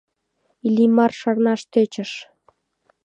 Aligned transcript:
Иллимар 0.67 1.11
шарнаш 1.19 1.61
тӧчыш. 1.71 2.11